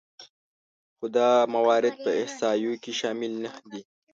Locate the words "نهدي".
3.43-3.81